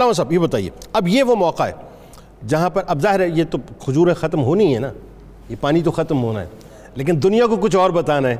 [0.00, 1.72] علامہ صاحب یہ بتائیے۔ اب یہ وہ موقع ہے
[2.48, 4.90] جہاں پر اب ظاہر ہے یہ تو کھجوریں ختم ہونی ہے نا۔
[5.48, 6.46] یہ پانی تو ختم ہونا ہے۔
[6.94, 8.36] لیکن دنیا کو کچھ اور بتانا ہے۔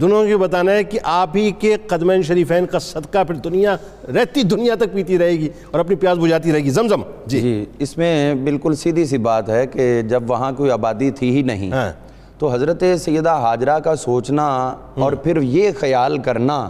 [0.00, 3.76] دنیا کو بتانا ہے کہ آپ ہی کے قدمین شریفین کا صدقہ پھر دنیا
[4.14, 7.64] رہتی دنیا تک پیتی رہے گی اور اپنی پیاس بجھاتی رہے گی۔ زمزم جی۔ جی
[7.78, 11.72] اس میں بالکل سیدھی سی بات ہے کہ جب وہاں کوئی آبادی تھی ہی نہیں
[11.72, 11.92] ہاں۔
[12.38, 14.46] تو حضرت سیدہ حاجرہ کا سوچنا
[14.94, 16.68] اور پھر یہ خیال کرنا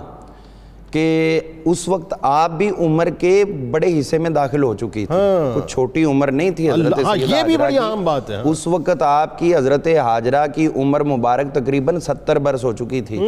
[0.90, 5.14] کہ اس وقت آپ بھی عمر کے بڑے حصے میں داخل ہو چکی تھی
[5.54, 8.66] کچھ چھوٹی عمر نہیں تھی حضرت ہاں، یہ بھی بڑی۔ عام بات ہے، ہاں۔ اس
[8.66, 13.18] وقت آپ کی حضرت حاجرہ کی عمر مبارک تقریباً ستر برس ہو چکی تھی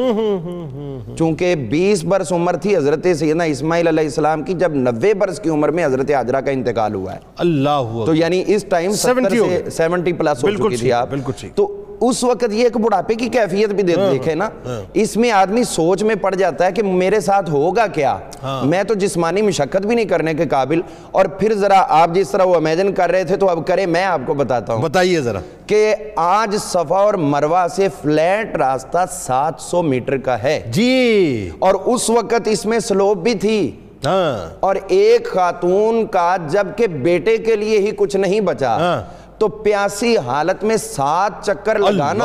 [1.16, 5.50] چونکہ بیس برس عمر تھی حضرت سیدنا اسماعیل علیہ السلام کی جب نوے برس کی
[5.50, 9.44] عمر میں حضرت حاجرہ کا انتقال ہوا ہے اللہ تو یعنی اس ٹائم 70 ہو
[9.44, 11.08] سے گئے۔ سیونٹی پلس ہو چکی تھی آپ۔
[11.54, 14.48] تو اس وقت یہ ایک بڑھاپے کی کیفیت بھی ہاں، دیکھے نا
[14.94, 18.82] اس میں آدمی سوچ میں پڑ جاتا ہے کہ میرے ساتھ ہوگا کیا؟ ہاں۔ میں
[18.82, 20.80] تو جسمانی مشقت بھی نہیں کرنے کے قابل۔
[21.12, 24.04] اور پھر ذرا آپ جس طرح وہ امیجن کر رہے تھے تو اب کرے میں
[24.04, 29.54] آپ کو بتاتا ہوں۔ بتائیے ذرا۔ کہ آج صفا اور مروہ سے فلیٹ راستہ سات
[29.58, 33.70] سو میٹر کا ہے۔ جی۔ اور اس وقت اس میں سلوپ بھی تھی۔
[34.06, 39.48] ہاں۔ اور ایک خاتون کا جبکہ بیٹے کے لیے ہی کچھ نہیں بچا۔ ہاں۔ تو
[39.48, 42.24] پیاسی حالت میں سات چکر لگانا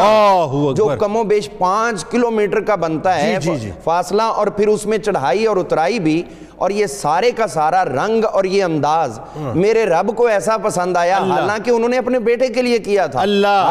[0.76, 4.68] جو۔ کم و بیش پانچ کلومیٹر کا بنتا ہے جی، جی، جی۔ فاصلہ اور پھر
[4.68, 6.24] اس میں چڑھائی اور اترائی بھی
[6.58, 9.20] اور یہ سارے کا سارا رنگ اور یہ انداز
[9.56, 13.22] میرے رب کو ایسا پسند آیا۔ حالانکہ انہوں نے اپنے بیٹے کے لیے کیا تھا۔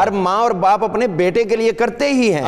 [0.01, 2.41] ہر ماں اور باپ اپنے بیٹے کے لیے کرتے ہی ہیں۔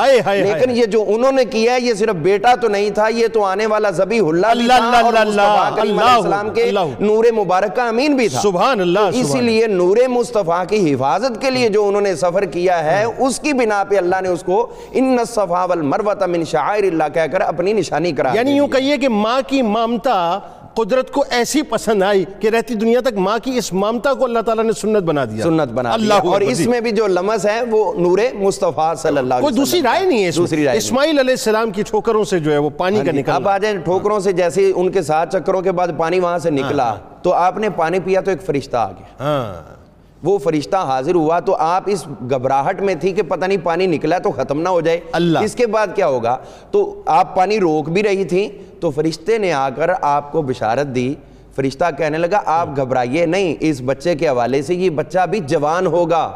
[0.44, 3.44] لیکن۔ یہ جو انہوں نے کیا ہے یہ صرف بیٹا تو نہیں تھا یہ تو
[3.44, 6.64] آنے والا ذبیح اللہ بھی تھا اور مصطفیٰ السلام کے۔
[7.00, 11.50] نور مبارک کا امین بھی تھا۔ سبحان اللہ اسی لیے نور مصطفیٰ کی حفاظت کے
[11.50, 14.68] لیے جو انہوں نے سفر کیا ہے اس کی بنا پہ اللہ نے اس کو
[14.92, 19.10] ان الصفا والمروہ من شعائر اللہ کہہ کر اپنی نشانی کرا یعنی یوں کہیے کہ
[19.10, 20.29] ماں کی مامتا
[20.74, 24.40] قدرت کو ایسی پسند آئی کہ رہتی دنیا تک ماں کی اس مامتا کو اللہ
[24.40, 26.92] تعالیٰ نے سنت بنا دیا۔ سنت بنا دیا۔ اللہ اور اکبر، اس جی۔ میں بھی
[26.92, 30.32] جو لمس ہے وہ نور مصطفیٰ صلی اللہ علیہ کوئی وسلم۔ دوسری رائے نہیں ہے
[30.32, 33.50] دوسری رائے۔ اسماعیل علیہ السلام کی ٹھوکروں سے جو ہے وہ پانی کا اب نکلنا۔
[33.50, 36.96] آ جائیں ٹھوکروں سے جیسے ان کے ساتھ چکروں کے بعد پانی وہاں سے نکلا
[37.22, 39.80] تو آپ نے پانی پیا تو ایک فرشتہ آ گیا۔ ہاں۔
[40.24, 44.18] وہ فرشتہ حاضر ہوا تو آپ اس گھبراہٹ میں تھی کہ پتہ نہیں پانی نکلا
[44.18, 46.38] تو ختم نہ ہو جائے۔ اللہ۔ اس کے بعد کیا ہوگا؟
[46.72, 48.50] تو آپ پانی روک بھی رہی تھی
[48.80, 51.16] تو فرشتے نے آ کر آپ کو بشارت دی۔
[51.56, 55.88] فرشتہ کہنے لگا آپ گھبرائیے نہیں اس بچے کے حوالے سے یہ بچہ بھی جوان
[55.88, 56.32] ہوگا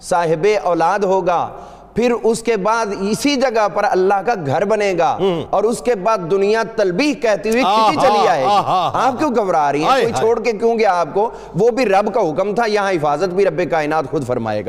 [0.00, 1.48] صاحب اولاد ہوگا۔
[1.94, 5.16] پھر اس کے بعد اسی جگہ پر اللہ کا گھر بنے گا
[5.50, 8.44] اور اس کے بعد دنیا تلبیح کہتی ہوئی کھچی چلی آئے
[8.94, 12.14] آپ کیوں گھبرا رہی ہیں؟ کوئی۔ چھوڑ کے کیوں گیا آپ کو؟ وہ بھی رب
[12.14, 14.62] کا حکم تھا یہاں حفاظت بھی رب کائنات خود فرمائے گا۔